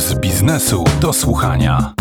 z 0.00 0.14
biznesu 0.14 0.84
do 1.00 1.12
słuchania. 1.12 1.94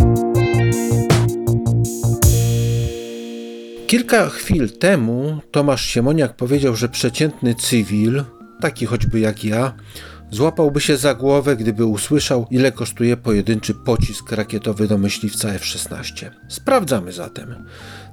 Kilka 3.88 4.30
chwil 4.30 4.70
temu 4.78 5.40
Tomasz 5.52 5.86
Siemoniak 5.86 6.36
powiedział, 6.36 6.76
że 6.76 6.90
przeciętny 6.90 7.56
cywil, 7.56 8.24
taki 8.62 8.86
choćby 8.86 9.20
jak 9.20 9.44
ja, 9.44 9.74
złapałby 10.32 10.82
się 10.82 10.98
za 10.98 11.16
głowę, 11.16 11.56
gdyby 11.56 11.86
usłyszał, 11.86 12.48
ile 12.52 12.72
kosztuje 12.72 13.18
pojedynczy 13.18 13.74
pocisk 13.74 14.32
rakietowy 14.32 14.88
do 14.88 14.98
myśliwca 14.98 15.50
F-16. 15.50 16.30
Sprawdzamy 16.48 17.12
zatem. 17.12 17.66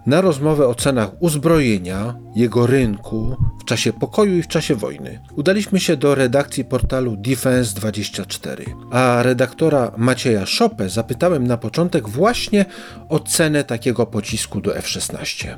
Na 0.07 0.21
rozmowę 0.21 0.68
o 0.68 0.75
cenach 0.75 1.23
uzbrojenia, 1.23 2.14
jego 2.37 2.67
rynku 2.67 3.37
w 3.61 3.64
czasie 3.64 3.93
pokoju 3.93 4.37
i 4.37 4.43
w 4.43 4.49
czasie 4.49 4.75
wojny 4.75 5.21
udaliśmy 5.37 5.81
się 5.81 5.96
do 5.96 6.14
redakcji 6.14 6.64
portalu 6.64 7.14
Defense24, 7.14 8.62
a 8.90 9.23
redaktora 9.23 9.93
Macieja 9.96 10.46
Szopę 10.46 10.89
zapytałem 10.89 11.46
na 11.46 11.57
początek 11.57 12.09
właśnie 12.09 12.64
o 13.09 13.21
cenę 13.21 13.64
takiego 13.64 14.07
pocisku 14.07 14.61
do 14.61 14.76
F-16. 14.76 15.57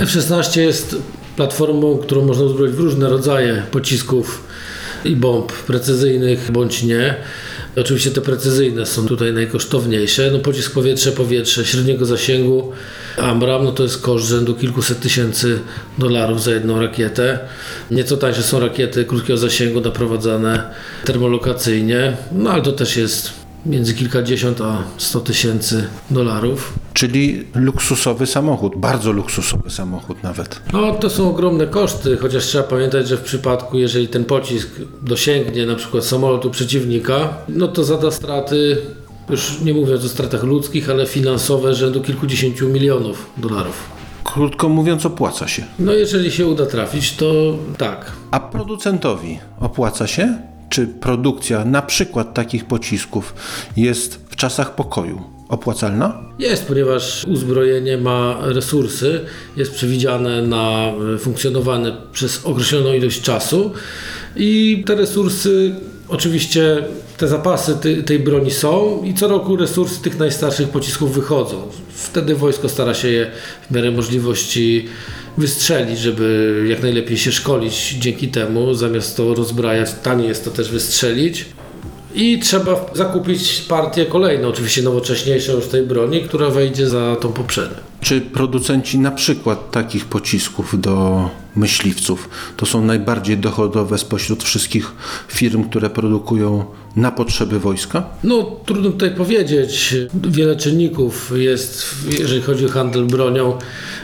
F-16 0.00 0.60
jest 0.60 0.96
platformą, 1.36 1.98
którą 1.98 2.24
można 2.24 2.44
uzbroić 2.44 2.74
w 2.74 2.80
różne 2.80 3.08
rodzaje 3.08 3.62
pocisków 3.70 4.42
i 5.04 5.16
bomb 5.16 5.52
precyzyjnych 5.52 6.50
bądź 6.52 6.82
nie. 6.82 7.14
Oczywiście 7.76 8.10
te 8.10 8.20
precyzyjne 8.20 8.86
są 8.86 9.06
tutaj 9.06 9.32
najkosztowniejsze. 9.32 10.30
No 10.32 10.38
pocisk 10.38 10.72
powietrze-powietrze 10.72 11.64
średniego 11.64 12.06
zasięgu 12.06 12.72
Amram 13.16 13.64
no 13.64 13.72
to 13.72 13.82
jest 13.82 14.02
koszt 14.02 14.26
rzędu 14.26 14.54
kilkuset 14.54 15.00
tysięcy 15.00 15.60
dolarów 15.98 16.42
za 16.42 16.50
jedną 16.50 16.80
rakietę. 16.80 17.38
Nieco 17.90 18.16
tańsze 18.16 18.42
są 18.42 18.60
rakiety 18.60 19.04
krótkiego 19.04 19.36
zasięgu 19.36 19.80
naprowadzane 19.80 20.70
termolokacyjnie, 21.04 22.16
no 22.32 22.50
ale 22.50 22.62
to 22.62 22.72
też 22.72 22.96
jest 22.96 23.30
między 23.66 23.94
kilkadziesiąt 23.94 24.60
a 24.60 24.82
sto 24.98 25.20
tysięcy 25.20 25.84
dolarów. 26.10 26.72
Czyli 27.00 27.44
luksusowy 27.54 28.26
samochód, 28.26 28.76
bardzo 28.76 29.12
luksusowy 29.12 29.70
samochód 29.70 30.22
nawet. 30.22 30.62
No 30.72 30.94
to 30.94 31.10
są 31.10 31.30
ogromne 31.30 31.66
koszty, 31.66 32.16
chociaż 32.16 32.44
trzeba 32.44 32.64
pamiętać, 32.64 33.08
że 33.08 33.16
w 33.16 33.20
przypadku, 33.20 33.78
jeżeli 33.78 34.08
ten 34.08 34.24
pocisk 34.24 34.68
dosięgnie 35.02 35.66
na 35.66 35.74
przykład 35.74 36.04
samolotu 36.04 36.50
przeciwnika, 36.50 37.28
no 37.48 37.68
to 37.68 37.84
zada 37.84 38.10
straty, 38.10 38.76
już 39.30 39.60
nie 39.60 39.74
mówiąc 39.74 40.04
o 40.04 40.08
stratach 40.08 40.42
ludzkich, 40.42 40.90
ale 40.90 41.06
finansowe 41.06 41.74
rzędu 41.74 42.00
kilkudziesięciu 42.00 42.68
milionów 42.68 43.30
dolarów. 43.36 43.90
Krótko 44.24 44.68
mówiąc, 44.68 45.06
opłaca 45.06 45.48
się. 45.48 45.64
No 45.78 45.92
jeżeli 45.92 46.30
się 46.30 46.46
uda 46.46 46.66
trafić, 46.66 47.16
to 47.16 47.58
tak. 47.78 48.12
A 48.30 48.40
producentowi 48.40 49.38
opłaca 49.60 50.06
się? 50.06 50.38
Czy 50.68 50.86
produkcja 50.86 51.64
na 51.64 51.82
przykład 51.82 52.34
takich 52.34 52.64
pocisków 52.64 53.34
jest 53.76 54.20
w 54.30 54.36
czasach 54.36 54.74
pokoju 54.74 55.39
opłacalna? 55.50 56.22
Jest, 56.38 56.66
ponieważ 56.66 57.24
uzbrojenie 57.24 57.98
ma 57.98 58.38
resursy, 58.42 59.20
jest 59.56 59.74
przewidziane 59.74 60.42
na 60.42 60.92
funkcjonowanie 61.18 61.92
przez 62.12 62.44
określoną 62.44 62.92
ilość 62.92 63.20
czasu 63.20 63.72
i 64.36 64.82
te 64.86 64.94
resursy, 64.94 65.74
oczywiście 66.08 66.84
te 67.16 67.28
zapasy 67.28 67.76
ty, 67.80 68.02
tej 68.02 68.18
broni 68.18 68.50
są 68.50 69.02
i 69.04 69.14
co 69.14 69.28
roku 69.28 69.56
resursy 69.56 70.02
tych 70.02 70.18
najstarszych 70.18 70.68
pocisków 70.68 71.14
wychodzą. 71.14 71.62
Wtedy 71.94 72.34
wojsko 72.34 72.68
stara 72.68 72.94
się 72.94 73.08
je 73.08 73.30
w 73.70 73.74
miarę 73.74 73.90
możliwości 73.90 74.88
wystrzelić, 75.38 75.98
żeby 75.98 76.66
jak 76.68 76.82
najlepiej 76.82 77.18
się 77.18 77.32
szkolić 77.32 77.96
dzięki 77.98 78.28
temu, 78.28 78.74
zamiast 78.74 79.16
to 79.16 79.34
rozbrajać, 79.34 79.90
taniej 80.02 80.28
jest 80.28 80.44
to 80.44 80.50
też 80.50 80.70
wystrzelić. 80.70 81.46
I 82.14 82.38
trzeba 82.38 82.86
zakupić 82.94 83.60
partię 83.68 84.06
kolejną, 84.06 84.48
oczywiście 84.48 84.82
nowocześniejszą 84.82 85.52
już 85.52 85.66
tej 85.66 85.82
broni, 85.82 86.22
która 86.22 86.50
wejdzie 86.50 86.88
za 86.88 87.16
tą 87.20 87.32
poprzednią. 87.32 87.89
Czy 88.00 88.20
producenci 88.20 88.98
na 88.98 89.10
przykład 89.10 89.70
takich 89.70 90.04
pocisków 90.04 90.80
do 90.80 91.28
myśliwców 91.56 92.28
to 92.56 92.66
są 92.66 92.84
najbardziej 92.84 93.38
dochodowe 93.38 93.98
spośród 93.98 94.44
wszystkich 94.44 94.92
firm, 95.28 95.64
które 95.64 95.90
produkują 95.90 96.64
na 96.96 97.10
potrzeby 97.10 97.60
wojska? 97.60 98.04
No, 98.24 98.56
trudno 98.66 98.90
tutaj 98.90 99.10
powiedzieć. 99.10 99.94
Wiele 100.14 100.56
czynników 100.56 101.32
jest, 101.36 101.84
jeżeli 102.18 102.42
chodzi 102.42 102.66
o 102.66 102.68
handel 102.68 103.06
bronią. 103.06 103.58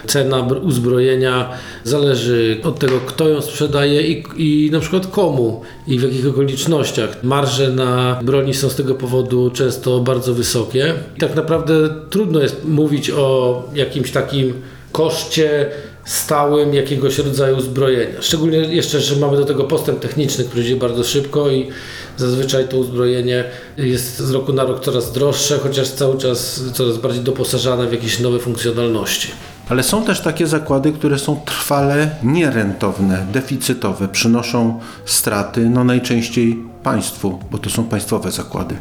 Cena 0.06 0.40
uzbrojenia 0.40 1.50
zależy 1.84 2.60
od 2.62 2.78
tego, 2.78 3.00
kto 3.00 3.28
ją 3.28 3.40
sprzedaje 3.40 4.02
i, 4.02 4.24
i 4.36 4.70
na 4.70 4.80
przykład 4.80 5.06
komu 5.06 5.62
i 5.86 5.98
w 5.98 6.02
jakich 6.02 6.26
okolicznościach. 6.26 7.22
Marże 7.22 7.70
na 7.72 8.20
broni 8.22 8.54
są 8.54 8.68
z 8.68 8.76
tego 8.76 8.94
powodu 8.94 9.50
często 9.50 10.00
bardzo 10.00 10.34
wysokie. 10.34 10.94
I 11.16 11.20
tak 11.20 11.36
naprawdę 11.36 11.74
trudno 12.10 12.40
jest 12.40 12.64
mówić 12.64 13.10
o 13.10 13.62
jakimś 13.86 14.10
takim 14.10 14.52
koszcie 14.92 15.70
stałym 16.06 16.74
jakiegoś 16.74 17.18
rodzaju 17.18 17.56
uzbrojenia. 17.56 18.22
Szczególnie 18.22 18.58
jeszcze, 18.58 19.00
że 19.00 19.16
mamy 19.16 19.36
do 19.36 19.44
tego 19.44 19.64
postęp 19.64 20.00
techniczny, 20.00 20.44
który 20.44 20.62
idzie 20.62 20.76
bardzo 20.76 21.04
szybko 21.04 21.50
i 21.50 21.68
zazwyczaj 22.16 22.68
to 22.68 22.76
uzbrojenie 22.76 23.44
jest 23.76 24.18
z 24.18 24.30
roku 24.30 24.52
na 24.52 24.64
rok 24.64 24.84
coraz 24.84 25.12
droższe, 25.12 25.58
chociaż 25.58 25.88
cały 25.88 26.18
czas 26.18 26.62
coraz 26.74 26.98
bardziej 26.98 27.22
doposażane 27.22 27.86
w 27.86 27.92
jakieś 27.92 28.20
nowe 28.20 28.38
funkcjonalności. 28.38 29.28
Ale 29.68 29.82
są 29.82 30.04
też 30.04 30.20
takie 30.20 30.46
zakłady, 30.46 30.92
które 30.92 31.18
są 31.18 31.40
trwale 31.44 32.10
nierentowne, 32.22 33.26
deficytowe, 33.32 34.08
przynoszą 34.08 34.80
straty, 35.04 35.60
no 35.60 35.84
najczęściej 35.84 36.56
państwu, 36.82 37.38
bo 37.50 37.58
to 37.58 37.70
są 37.70 37.84
państwowe 37.84 38.30
zakłady. 38.30 38.76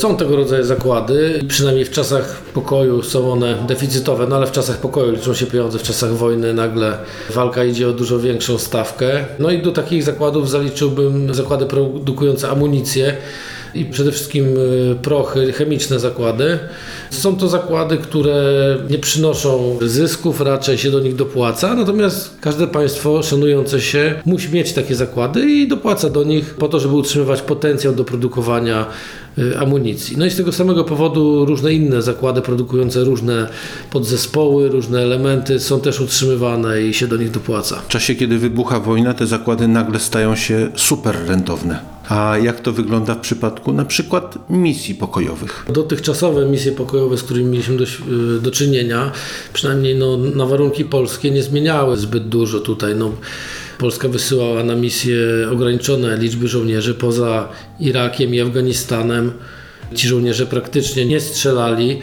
Są 0.00 0.16
tego 0.16 0.36
rodzaju 0.36 0.64
zakłady, 0.64 1.40
przynajmniej 1.48 1.84
w 1.84 1.90
czasach 1.90 2.36
pokoju 2.54 3.02
są 3.02 3.32
one 3.32 3.64
deficytowe, 3.68 4.26
no 4.26 4.36
ale 4.36 4.46
w 4.46 4.52
czasach 4.52 4.76
pokoju 4.76 5.12
liczą 5.12 5.34
się 5.34 5.46
pieniądze, 5.46 5.78
w 5.78 5.82
czasach 5.82 6.10
wojny 6.10 6.54
nagle 6.54 6.98
walka 7.30 7.64
idzie 7.64 7.88
o 7.88 7.92
dużo 7.92 8.18
większą 8.18 8.58
stawkę. 8.58 9.24
No 9.38 9.50
i 9.50 9.62
do 9.62 9.72
takich 9.72 10.02
zakładów 10.02 10.50
zaliczyłbym 10.50 11.34
zakłady 11.34 11.66
produkujące 11.66 12.48
amunicję 12.48 13.16
i 13.74 13.84
przede 13.84 14.12
wszystkim 14.12 14.44
y, 14.44 14.96
prochy, 15.02 15.52
chemiczne 15.52 15.98
zakłady. 15.98 16.58
Są 17.10 17.36
to 17.36 17.48
zakłady, 17.48 17.98
które 17.98 18.76
nie 18.90 18.98
przynoszą 18.98 19.78
zysków, 19.82 20.40
raczej 20.40 20.78
się 20.78 20.90
do 20.90 21.00
nich 21.00 21.16
dopłaca, 21.16 21.74
natomiast 21.74 22.40
każde 22.40 22.66
państwo 22.66 23.22
szanujące 23.22 23.80
się 23.80 24.14
musi 24.26 24.48
mieć 24.52 24.72
takie 24.72 24.94
zakłady 24.94 25.50
i 25.50 25.68
dopłaca 25.68 26.10
do 26.10 26.24
nich 26.24 26.54
po 26.54 26.68
to, 26.68 26.80
żeby 26.80 26.94
utrzymywać 26.94 27.42
potencjał 27.42 27.94
do 27.94 28.04
produkowania 28.04 28.86
y, 29.38 29.58
amunicji. 29.58 30.16
No 30.16 30.26
i 30.26 30.30
z 30.30 30.36
tego 30.36 30.52
samego 30.52 30.84
powodu 30.84 31.44
różne 31.44 31.72
inne 31.72 32.02
zakłady 32.02 32.42
produkujące 32.42 33.04
różne 33.04 33.48
podzespoły, 33.90 34.68
różne 34.68 35.00
elementy 35.00 35.60
są 35.60 35.80
też 35.80 36.00
utrzymywane 36.00 36.82
i 36.82 36.94
się 36.94 37.06
do 37.06 37.16
nich 37.16 37.30
dopłaca. 37.30 37.76
W 37.76 37.88
czasie, 37.88 38.14
kiedy 38.14 38.38
wybucha 38.38 38.80
wojna, 38.80 39.14
te 39.14 39.26
zakłady 39.26 39.68
nagle 39.68 39.98
stają 39.98 40.36
się 40.36 40.68
super 40.76 41.16
rentowne. 41.26 41.99
A 42.10 42.38
jak 42.38 42.60
to 42.60 42.72
wygląda 42.72 43.14
w 43.14 43.20
przypadku 43.20 43.72
na 43.72 43.84
przykład 43.84 44.38
misji 44.50 44.94
pokojowych? 44.94 45.66
Dotychczasowe 45.72 46.46
misje 46.46 46.72
pokojowe, 46.72 47.16
z 47.16 47.22
którymi 47.22 47.50
mieliśmy 47.50 47.76
do, 47.76 47.84
y, 47.84 48.40
do 48.40 48.50
czynienia, 48.50 49.12
przynajmniej 49.52 49.94
no, 49.94 50.16
na 50.16 50.46
warunki 50.46 50.84
polskie, 50.84 51.30
nie 51.30 51.42
zmieniały 51.42 51.96
zbyt 51.96 52.28
dużo 52.28 52.60
tutaj. 52.60 52.94
No, 52.94 53.12
Polska 53.78 54.08
wysyłała 54.08 54.62
na 54.62 54.74
misje 54.74 55.16
ograniczone 55.52 56.16
liczby 56.16 56.48
żołnierzy 56.48 56.94
poza 56.94 57.48
Irakiem 57.80 58.34
i 58.34 58.40
Afganistanem. 58.40 59.32
Ci 59.94 60.08
żołnierze 60.08 60.46
praktycznie 60.46 61.04
nie 61.06 61.20
strzelali. 61.20 61.98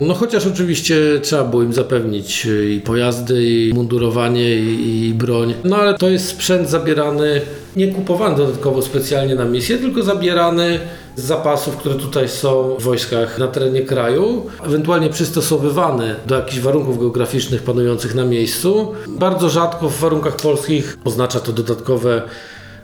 No 0.00 0.14
chociaż 0.14 0.46
oczywiście 0.46 0.96
trzeba 1.22 1.44
było 1.44 1.62
im 1.62 1.72
zapewnić 1.72 2.46
y, 2.46 2.70
i 2.74 2.80
pojazdy, 2.80 3.50
i 3.50 3.74
mundurowanie, 3.74 4.56
i, 4.56 5.06
i 5.08 5.14
broń. 5.14 5.54
No 5.64 5.76
ale 5.76 5.94
to 5.94 6.08
jest 6.08 6.28
sprzęt 6.28 6.70
zabierany, 6.70 7.40
nie 7.76 7.88
kupowany 7.88 8.36
dodatkowo 8.36 8.82
specjalnie 8.82 9.34
na 9.34 9.44
misję, 9.44 9.78
tylko 9.78 10.02
zabierany 10.02 10.80
z 11.16 11.22
zapasów, 11.22 11.76
które 11.76 11.94
tutaj 11.94 12.28
są 12.28 12.76
w 12.78 12.82
wojskach 12.82 13.38
na 13.38 13.48
terenie 13.48 13.82
kraju, 13.82 14.46
ewentualnie 14.66 15.08
przystosowywany 15.08 16.14
do 16.26 16.34
jakichś 16.34 16.60
warunków 16.60 16.98
geograficznych 16.98 17.62
panujących 17.62 18.14
na 18.14 18.24
miejscu. 18.24 18.92
Bardzo 19.08 19.50
rzadko 19.50 19.88
w 19.88 19.98
warunkach 19.98 20.36
polskich 20.36 20.98
oznacza 21.04 21.40
to 21.40 21.52
dodatkowe 21.52 22.22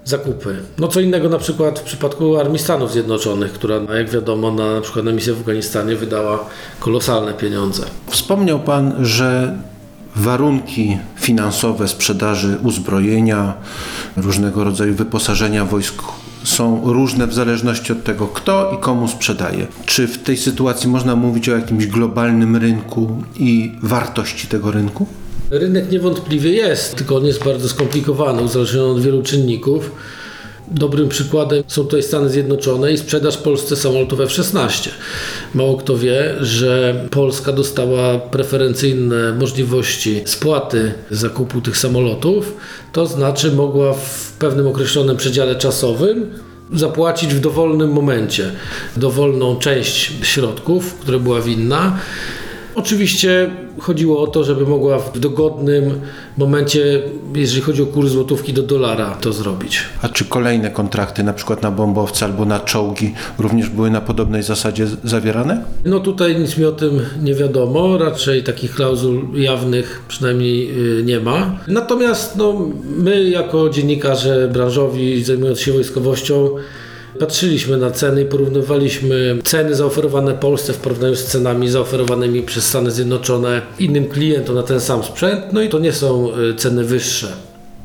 zakupy. 0.05 0.57
No 0.79 0.89
co 0.89 1.01
innego 1.01 1.29
na 1.29 1.39
przykład 1.39 1.79
w 1.79 1.83
przypadku 1.83 2.37
Armii 2.37 2.59
Stanów 2.59 2.93
Zjednoczonych, 2.93 3.53
która 3.53 3.77
jak 3.99 4.11
wiadomo 4.11 4.53
na, 4.53 4.75
na 4.75 4.81
przykład 4.81 5.05
na 5.05 5.13
misję 5.13 5.35
w 5.35 5.41
Afganistanie 5.41 5.97
wydała 5.97 6.49
kolosalne 6.81 7.35
pieniądze. 7.35 7.83
Wspomniał 8.11 8.61
Pan, 8.61 9.05
że 9.05 9.59
warunki 10.17 10.99
finansowe 11.17 11.89
sprzedaży 11.89 12.59
uzbrojenia, 12.63 13.55
różnego 14.17 14.65
rodzaju 14.65 14.95
wyposażenia 14.95 15.65
wojsk 15.65 16.03
są 16.45 16.93
różne 16.93 17.27
w 17.27 17.35
zależności 17.35 17.93
od 17.93 18.05
tego, 18.05 18.27
kto 18.27 18.73
i 18.79 18.83
komu 18.83 19.09
sprzedaje. 19.09 19.67
Czy 19.87 20.07
w 20.07 20.23
tej 20.23 20.37
sytuacji 20.37 20.89
można 20.89 21.17
mówić 21.17 21.49
o 21.49 21.57
jakimś 21.57 21.87
globalnym 21.87 22.57
rynku 22.57 23.23
i 23.39 23.73
wartości 23.83 24.47
tego 24.47 24.71
rynku? 24.71 25.07
Rynek 25.51 25.91
niewątpliwie 25.91 26.51
jest, 26.51 26.95
tylko 26.95 27.17
on 27.17 27.25
jest 27.25 27.45
bardzo 27.45 27.69
skomplikowany, 27.69 28.43
uzależniony 28.43 28.91
od 28.91 29.01
wielu 29.01 29.23
czynników. 29.23 29.91
Dobrym 30.71 31.09
przykładem 31.09 31.63
są 31.67 31.83
tutaj 31.83 32.03
Stany 32.03 32.31
Zjednoczone 32.31 32.93
i 32.93 32.99
sprzedaż 32.99 33.37
Polsce 33.37 33.77
samolotów 33.77 34.21
F-16. 34.21 34.89
Mało 35.55 35.77
kto 35.77 35.99
wie, 35.99 36.35
że 36.41 37.05
Polska 37.11 37.53
dostała 37.53 38.19
preferencyjne 38.19 39.33
możliwości 39.33 40.23
spłaty 40.25 40.93
zakupu 41.11 41.61
tych 41.61 41.79
samolotów, 41.79 42.55
to 42.93 43.07
znaczy 43.07 43.53
mogła 43.53 43.93
w 43.93 44.33
pewnym 44.39 44.67
określonym 44.67 45.17
przedziale 45.17 45.57
czasowym 45.57 46.31
zapłacić 46.73 47.35
w 47.35 47.41
dowolnym 47.41 47.91
momencie 47.91 48.53
dowolną 48.97 49.57
część 49.57 50.13
środków, 50.23 50.95
które 50.95 51.21
była 51.21 51.41
winna. 51.41 51.99
Oczywiście 52.77 53.51
chodziło 53.79 54.23
o 54.23 54.27
to, 54.27 54.45
żeby 54.45 54.67
mogła 54.67 54.99
w 54.99 55.19
dogodnym 55.19 56.01
momencie, 56.37 57.03
jeżeli 57.35 57.63
chodzi 57.63 57.83
o 57.83 57.87
kurs 57.87 58.11
złotówki 58.11 58.53
do 58.53 58.63
dolara, 58.63 59.11
to 59.21 59.33
zrobić. 59.33 59.83
A 60.03 60.09
czy 60.09 60.25
kolejne 60.25 60.71
kontrakty, 60.71 61.23
na 61.23 61.33
przykład 61.33 61.63
na 61.63 61.71
bombowce 61.71 62.25
albo 62.25 62.45
na 62.45 62.61
czołgi, 62.61 63.15
również 63.39 63.69
były 63.69 63.91
na 63.91 64.01
podobnej 64.01 64.43
zasadzie 64.43 64.87
zawierane? 65.05 65.65
No 65.85 66.01
tutaj 66.01 66.41
nic 66.41 66.57
mi 66.59 66.65
o 66.65 66.73
tym 66.73 67.01
nie 67.23 67.35
wiadomo, 67.35 67.99
raczej 67.99 68.43
takich 68.43 68.75
klauzul 68.75 69.29
jawnych 69.35 70.03
przynajmniej 70.09 70.71
y, 70.99 71.03
nie 71.03 71.21
ma. 71.21 71.59
Natomiast 71.69 72.37
no, 72.37 72.55
my 72.99 73.25
jako 73.25 73.71
dziennikarze 73.71 74.49
branżowi 74.53 75.25
zajmując 75.25 75.61
się 75.61 75.73
wojskowością 75.73 76.51
patrzyliśmy 77.17 77.77
na 77.77 77.91
ceny 77.91 78.23
i 78.23 78.25
porównywaliśmy 78.25 79.39
ceny 79.45 79.75
zaoferowane 79.75 80.35
Polsce 80.35 80.73
w 80.73 80.77
porównaniu 80.77 81.17
z 81.17 81.25
cenami 81.25 81.69
zaoferowanymi 81.69 82.43
przez 82.43 82.65
Stany 82.65 82.91
Zjednoczone 82.91 83.63
innym 83.79 84.09
klientom 84.09 84.55
na 84.55 84.63
ten 84.63 84.81
sam 84.81 85.05
sprzęt, 85.05 85.41
no 85.53 85.63
i 85.63 85.69
to 85.69 85.79
nie 85.79 85.93
są 85.93 86.29
y, 86.37 86.55
ceny 86.55 86.85
wyższe. 86.85 87.33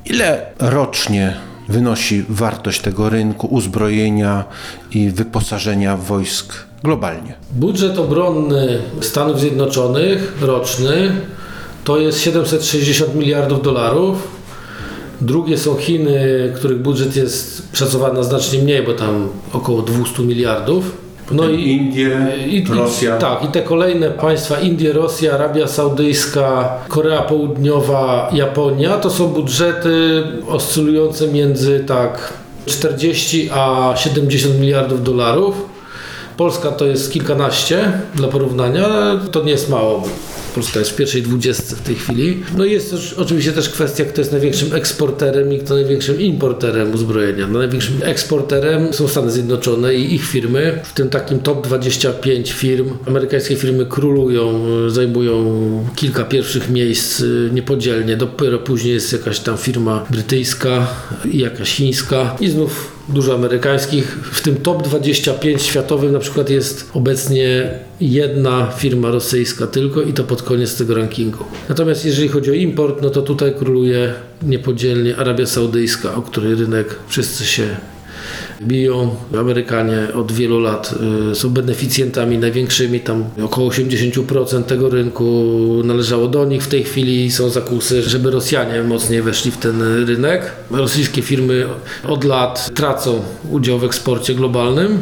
Ile 0.06 0.46
rocznie 0.60 1.38
wynosi 1.70 2.26
wartość 2.30 2.82
tego 2.82 3.10
rynku 3.10 3.48
uzbrojenia 3.48 4.44
i 4.92 5.10
wyposażenia 5.10 5.98
wojsk 5.98 6.54
globalnie? 6.84 7.34
Budżet 7.52 7.98
obronny 7.98 8.80
Stanów 9.02 9.40
Zjednoczonych 9.40 10.38
roczny 10.42 11.12
to 11.84 12.00
jest 12.00 12.20
760 12.20 13.16
miliardów 13.16 13.62
dolarów. 13.62 14.41
Drugie 15.22 15.58
są 15.58 15.76
Chiny, 15.76 16.52
których 16.56 16.80
budżet 16.80 17.16
jest 17.16 17.68
szacowany 17.74 18.14
na 18.14 18.24
znacznie 18.24 18.62
mniej, 18.62 18.84
bo 18.84 18.94
tam 18.94 19.30
około 19.54 19.82
200 19.82 20.24
miliardów. 20.24 20.98
No 21.32 21.50
i, 21.50 21.70
Indie, 21.70 22.18
i, 22.48 22.58
i 22.58 22.66
tak, 23.20 23.44
i 23.44 23.48
te 23.48 23.62
kolejne 23.62 24.10
państwa 24.10 24.60
Indie, 24.60 24.94
Rosja, 24.94 25.34
Arabia 25.34 25.68
Saudyjska, 25.68 26.78
Korea 26.88 27.22
Południowa, 27.22 28.30
Japonia 28.34 28.98
to 28.98 29.10
są 29.10 29.28
budżety 29.28 30.24
oscylujące 30.48 31.28
między 31.28 31.84
tak 31.88 32.34
40 32.66 33.50
a 33.54 33.94
70 33.96 34.60
miliardów 34.60 35.04
dolarów. 35.04 35.56
Polska 36.38 36.72
to 36.72 36.86
jest 36.86 37.12
kilkanaście 37.12 37.92
dla 38.16 38.28
porównania, 38.28 38.86
ale 38.86 39.20
to 39.32 39.44
nie 39.44 39.52
jest 39.52 39.70
mało. 39.70 40.04
Polska 40.56 40.80
jest 40.80 40.92
w 40.92 40.96
pierwszej 40.96 41.22
dwudziestce 41.22 41.76
w 41.76 41.82
tej 41.82 41.96
chwili. 41.96 42.44
No 42.58 42.66
i 42.66 42.72
jest 42.72 42.92
też, 42.92 43.14
oczywiście 43.14 43.52
też 43.52 43.70
kwestia, 43.70 44.06
kto 44.06 44.22
jest 44.22 44.32
największym 44.32 44.74
eksporterem 44.74 45.54
i 45.54 45.60
kto 45.60 45.74
największym 45.74 46.22
importerem 46.22 46.94
uzbrojenia. 46.94 47.48
No, 47.48 47.60
największym 47.60 47.96
eksporterem 48.02 48.94
są 48.94 49.08
Stany 49.08 49.32
Zjednoczone 49.32 49.96
i 49.96 50.16
ich 50.16 50.26
firmy, 50.26 50.80
w 50.84 50.94
tym 50.94 51.10
takim 51.10 51.40
top 51.40 51.68
25 51.68 52.52
firm. 52.52 52.90
Amerykańskie 53.08 53.56
firmy 53.56 53.86
królują, 53.86 54.66
zajmują 54.90 55.42
kilka 55.96 56.24
pierwszych 56.24 56.70
miejsc 56.70 57.20
y, 57.20 57.50
niepodzielnie. 57.54 58.18
Dopiero 58.18 58.60
później 58.60 58.94
jest 58.94 59.14
jakaś 59.14 59.40
tam 59.40 59.58
firma 59.58 60.06
brytyjska 60.10 60.88
i 61.32 61.40
jakaś 61.40 61.72
chińska 61.76 62.38
i 62.40 62.50
znów 62.50 63.01
dużo 63.10 63.34
amerykańskich. 63.34 64.06
W 64.32 64.42
tym 64.42 64.56
top 64.56 64.84
25 64.84 65.62
światowym 65.62 66.12
na 66.12 66.20
przykład 66.20 66.50
jest 66.50 66.90
obecnie 66.94 67.70
jedna 68.02 68.72
firma 68.78 69.12
rosyjska 69.12 69.68
tylko 69.68 70.02
i 70.02 70.14
to 70.14 70.24
pod 70.24 70.42
koniec 70.42 70.78
tego 70.78 70.96
rankingu. 70.96 71.44
Natomiast 71.70 72.06
jeżeli 72.06 72.28
chodzi 72.28 72.52
o 72.52 72.54
import, 72.54 73.02
no 73.02 73.10
to 73.10 73.22
tutaj 73.22 73.56
króluje 73.56 74.14
niepodzielnie 74.44 75.18
Arabia 75.18 75.46
Saudyjska, 75.46 76.16
o 76.16 76.22
której 76.22 76.56
rynek 76.56 76.96
wszyscy 77.08 77.46
się 77.46 77.68
biją. 78.62 79.16
Amerykanie 79.40 80.08
od 80.14 80.32
wielu 80.32 80.60
lat 80.60 80.94
y, 81.32 81.36
są 81.36 81.50
beneficjentami 81.50 82.38
największymi, 82.38 83.00
tam 83.00 83.24
około 83.44 83.70
80% 83.70 84.64
tego 84.64 84.90
rynku 84.90 85.54
należało 85.84 86.28
do 86.28 86.46
nich. 86.46 86.64
W 86.64 86.68
tej 86.68 86.84
chwili 86.84 87.32
są 87.32 87.50
zakusy, 87.50 88.02
żeby 88.02 88.32
Rosjanie 88.32 88.84
mocniej 88.84 89.22
weszli 89.22 89.52
w 89.52 89.58
ten 89.58 90.06
rynek. 90.06 90.52
Rosyjskie 90.72 91.22
firmy 91.22 91.66
od 92.08 92.24
lat 92.24 92.70
tracą 92.74 93.22
udział 93.52 93.80
w 93.80 93.84
eksporcie 93.84 94.36
globalnym. 94.36 95.00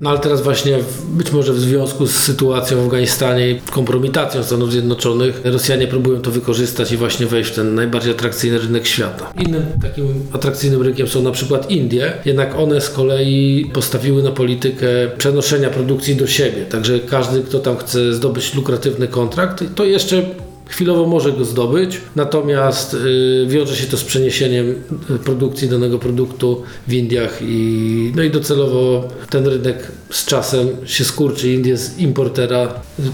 No 0.00 0.10
ale 0.10 0.18
teraz 0.18 0.42
właśnie 0.42 0.78
być 1.08 1.32
może 1.32 1.52
w 1.52 1.60
związku 1.60 2.06
z 2.06 2.14
sytuacją 2.14 2.76
w 2.76 2.84
Afganistanie 2.84 3.50
i 3.50 3.60
kompromitacją 3.60 4.42
Stanów 4.42 4.72
Zjednoczonych 4.72 5.40
Rosjanie 5.44 5.86
próbują 5.86 6.20
to 6.20 6.30
wykorzystać 6.30 6.92
i 6.92 6.96
właśnie 6.96 7.26
wejść 7.26 7.50
w 7.50 7.54
ten 7.54 7.74
najbardziej 7.74 8.12
atrakcyjny 8.12 8.58
rynek 8.58 8.86
świata. 8.86 9.32
Innym 9.46 9.62
takim 9.82 10.06
atrakcyjnym 10.32 10.82
rynkiem 10.82 11.08
są 11.08 11.22
na 11.22 11.30
przykład 11.30 11.70
Indie, 11.70 12.12
jednak 12.24 12.58
one 12.58 12.80
z 12.80 12.90
kolei 12.90 13.70
postawiły 13.72 14.22
na 14.22 14.30
politykę 14.30 14.86
przenoszenia 15.18 15.70
produkcji 15.70 16.16
do 16.16 16.26
siebie. 16.26 16.64
Także 16.64 17.00
każdy, 17.00 17.42
kto 17.42 17.58
tam 17.58 17.76
chce 17.76 18.12
zdobyć 18.12 18.54
lukratywny 18.54 19.08
kontrakt, 19.08 19.64
to 19.74 19.84
jeszcze 19.84 20.22
Chwilowo 20.68 21.06
może 21.06 21.32
go 21.32 21.44
zdobyć, 21.44 22.00
natomiast 22.16 22.94
y, 22.94 23.46
wiąże 23.48 23.76
się 23.76 23.86
to 23.86 23.96
z 23.96 24.04
przeniesieniem 24.04 24.74
y, 25.10 25.18
produkcji 25.18 25.68
danego 25.68 25.98
produktu 25.98 26.62
w 26.88 26.92
Indiach 26.92 27.38
i, 27.42 28.12
no 28.16 28.22
i 28.22 28.30
docelowo 28.30 29.08
ten 29.30 29.46
rynek 29.46 29.92
z 30.10 30.24
czasem 30.24 30.68
się 30.84 31.04
skurczy. 31.04 31.52
Indie 31.52 31.76
z 31.76 31.98
importera 31.98 32.68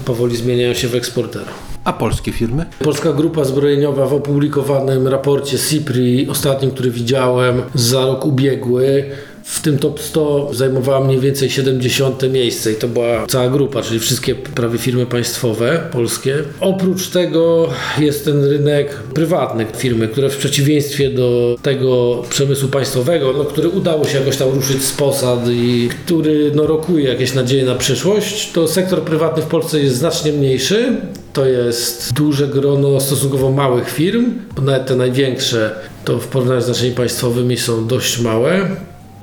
powoli 0.05 0.37
zmieniają 0.37 0.73
się 0.73 0.87
w 0.87 0.95
eksportera. 0.95 1.51
A 1.83 1.93
polskie 1.93 2.31
firmy? 2.31 2.65
Polska 2.79 3.13
Grupa 3.13 3.43
Zbrojeniowa 3.43 4.05
w 4.05 4.13
opublikowanym 4.13 5.07
raporcie 5.07 5.59
CIPRI, 5.59 6.29
ostatnim, 6.29 6.71
który 6.71 6.91
widziałem 6.91 7.61
za 7.75 8.05
rok 8.05 8.25
ubiegły, 8.25 9.05
w 9.43 9.61
tym 9.61 9.77
top 9.79 10.01
100 10.01 10.53
zajmowała 10.53 11.05
mniej 11.05 11.19
więcej 11.19 11.49
70 11.49 12.31
miejsce 12.31 12.71
i 12.71 12.75
to 12.75 12.87
była 12.87 13.27
cała 13.27 13.49
grupa, 13.49 13.81
czyli 13.81 13.99
wszystkie 13.99 14.35
prawie 14.35 14.77
firmy 14.77 15.05
państwowe 15.05 15.83
polskie. 15.91 16.35
Oprócz 16.59 17.09
tego 17.09 17.69
jest 17.99 18.25
ten 18.25 18.45
rynek 18.45 18.93
prywatny, 19.13 19.65
firmy, 19.77 20.07
które 20.07 20.29
w 20.29 20.37
przeciwieństwie 20.37 21.09
do 21.09 21.55
tego 21.61 22.23
przemysłu 22.29 22.69
państwowego, 22.69 23.33
no, 23.37 23.45
który 23.45 23.69
udało 23.69 24.05
się 24.05 24.19
jakoś 24.19 24.37
tam 24.37 24.49
ruszyć 24.49 24.83
z 24.83 24.91
posad 24.91 25.39
i 25.49 25.89
który 26.05 26.51
no, 26.55 26.67
rokuje 26.67 27.09
jakieś 27.09 27.33
nadzieje 27.33 27.65
na 27.65 27.75
przyszłość, 27.75 28.51
to 28.51 28.67
sektor 28.67 29.01
prywatny 29.01 29.43
w 29.43 29.45
Polsce 29.45 29.79
jest 29.79 29.95
znacznie 29.95 30.31
mniejszy. 30.31 30.95
To 31.33 31.45
jest 31.45 32.13
duże 32.13 32.47
grono 32.47 32.99
stosunkowo 32.99 33.51
małych 33.51 33.89
firm, 33.89 34.25
bo 34.55 34.61
nawet 34.61 34.85
te 34.85 34.95
największe 34.95 35.75
to 36.05 36.19
w 36.19 36.27
porównaniu 36.27 36.61
z 36.61 36.67
naszymi 36.67 36.91
państwowymi 36.91 37.57
są 37.57 37.87
dość 37.87 38.19
małe. 38.19 38.69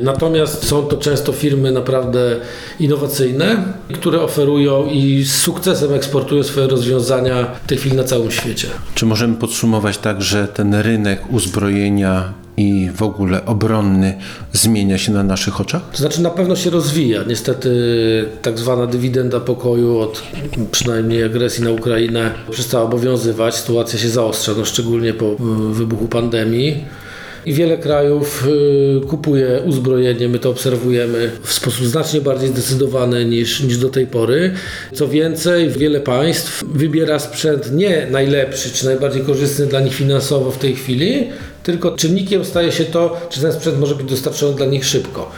Natomiast 0.01 0.67
są 0.67 0.83
to 0.83 0.97
często 0.97 1.33
firmy 1.33 1.73
naprawdę 1.73 2.37
innowacyjne, 2.81 3.65
które 3.95 4.23
oferują 4.23 4.87
i 4.87 5.25
z 5.25 5.37
sukcesem 5.37 5.95
eksportują 5.95 6.43
swoje 6.43 6.67
rozwiązania 6.67 7.47
w 7.65 7.67
tej 7.67 7.79
chwili 7.79 7.97
na 7.97 8.05
całym 8.05 8.31
świecie. 8.31 8.69
Czy 8.95 9.07
możemy 9.07 9.35
podsumować 9.35 9.99
tak, 9.99 10.23
że 10.23 10.49
ten 10.49 10.75
rynek 10.75 11.33
uzbrojenia 11.33 12.33
i 12.57 12.91
w 12.97 13.03
ogóle 13.03 13.47
obronny 13.47 14.19
zmienia 14.53 14.99
się 14.99 15.13
na 15.13 15.23
naszych 15.23 15.61
oczach? 15.61 15.83
To 15.93 15.99
znaczy 15.99 16.23
na 16.23 16.31
pewno 16.31 16.57
się 16.57 16.71
rozwija. 16.71 17.23
Niestety 17.29 17.71
tak 18.43 18.59
zwana 18.59 18.87
dywidenda 18.87 19.41
pokoju 19.41 19.99
od 19.99 20.23
przynajmniej 20.73 21.25
agresji 21.25 21.65
na 21.65 21.71
Ukrainę 21.71 22.31
przestała 22.51 22.85
obowiązywać. 22.85 23.55
Sytuacja 23.55 23.99
się 23.99 24.09
zaostrza, 24.09 24.53
no 24.59 24.65
szczególnie 24.65 25.15
po 25.15 25.27
y, 25.27 25.37
wybuchu 25.75 26.09
pandemii. 26.09 26.85
I 27.47 27.53
wiele 27.53 27.79
krajów 27.79 28.47
y, 29.03 29.07
kupuje 29.07 29.63
uzbrojenie, 29.67 30.29
my 30.29 30.39
to 30.39 30.51
obserwujemy 30.51 31.31
w 31.43 31.53
sposób 31.53 31.87
znacznie 31.87 32.21
bardziej 32.21 32.49
zdecydowany 32.49 33.25
niż, 33.25 33.61
niż 33.61 33.79
do 33.79 33.89
tej 33.89 34.07
pory. 34.07 34.55
Co 34.93 35.09
więcej, 35.09 35.69
wiele 35.69 36.01
państw 36.01 36.65
wybiera 36.65 37.19
sprzęt 37.19 37.73
nie 37.73 38.07
najlepszy 38.11 38.71
czy 38.71 38.85
najbardziej 38.85 39.23
korzystny 39.23 39.67
dla 39.67 39.81
nich 39.81 39.95
finansowo 39.95 40.51
w 40.51 40.59
tej 40.59 40.75
chwili, 40.75 41.29
tylko 41.63 41.97
czynnikiem 41.97 42.45
staje 42.45 42.73
się 42.73 42.85
to, 42.85 43.21
czy 43.31 43.41
ten 43.41 43.53
sprzęt 43.53 43.79
może 43.79 43.95
być 43.95 44.07
dostarczony 44.07 44.57
dla 44.57 44.67
nich 44.67 44.85
szybko. 44.85 45.31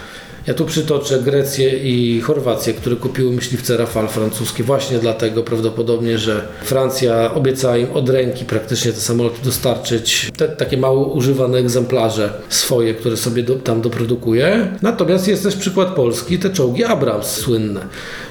Ja 0.47 0.55
tu 0.55 0.67
przytoczę 0.67 1.21
Grecję 1.21 1.79
i 1.79 2.21
Chorwację, 2.21 2.75
które 2.75 2.97
kupiły 2.97 3.33
myśliwce 3.33 3.77
Rafale 3.77 4.09
francuskie 4.09 4.65
właśnie 4.65 4.99
dlatego 4.99 5.43
prawdopodobnie, 5.43 6.19
że 6.19 6.49
Francja 6.65 7.35
obiecała 7.35 7.77
im 7.77 7.93
od 7.93 8.09
ręki 8.09 8.45
praktycznie 8.45 8.93
te 8.93 9.01
samoloty 9.01 9.45
dostarczyć, 9.45 10.31
te 10.37 10.49
takie 10.49 10.77
mało 10.77 11.07
używane 11.07 11.59
egzemplarze 11.59 12.33
swoje, 12.49 12.95
które 12.95 13.17
sobie 13.17 13.43
do, 13.43 13.55
tam 13.55 13.81
doprodukuje. 13.81 14.77
Natomiast 14.83 15.29
jest 15.29 15.43
też 15.43 15.57
przykład 15.57 15.89
Polski, 15.89 16.39
te 16.39 16.51
czołgi 16.51 16.85
Abrams 16.85 17.27
słynne. 17.27 17.81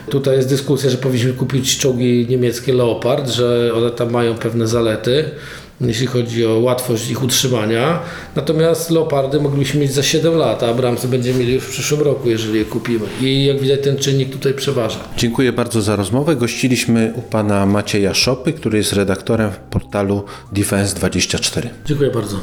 Tutaj 0.10 0.36
jest 0.36 0.50
dyskusja, 0.50 0.89
że 0.89 0.98
powinniśmy 0.98 1.34
kupić 1.34 1.77
czołgi 1.77 2.25
niemieckie 2.30 2.74
Leopard, 2.74 3.30
że 3.30 3.72
one 3.75 3.91
tam 3.91 4.12
mają 4.12 4.36
pewne 4.36 4.68
zalety. 4.68 5.25
Jeśli 5.88 6.08
chodzi 6.08 6.46
o 6.46 6.60
łatwość 6.60 7.10
ich 7.10 7.24
utrzymania. 7.24 8.00
Natomiast 8.36 8.90
Leopardy 8.90 9.40
moglibyśmy 9.40 9.80
mieć 9.80 9.94
za 9.94 10.04
7 10.04 10.36
lat, 10.36 10.64
a 10.64 10.68
Abramsy 10.68 11.08
będziemy 11.08 11.40
mieli 11.40 11.54
już 11.54 11.64
w 11.64 11.70
przyszłym 11.70 12.02
roku, 12.02 12.30
jeżeli 12.30 12.60
je 12.60 12.66
kupimy. 12.66 13.06
I 13.22 13.46
jak 13.46 13.60
widać 13.60 13.80
ten 13.84 13.98
czynnik 13.98 14.30
tutaj 14.32 14.54
przeważa. 14.54 15.00
Dziękuję 15.18 15.54
bardzo 15.54 15.82
za 15.82 15.96
rozmowę. 15.96 16.36
Gościliśmy 16.36 17.14
u 17.16 17.22
pana 17.22 17.66
Macieja 17.66 18.14
Szopy, 18.14 18.54
który 18.54 18.78
jest 18.78 18.94
redaktorem 18.94 19.52
portalu 19.70 20.24
Defense24. 20.54 21.68
Dziękuję 21.86 22.12
bardzo. 22.12 22.40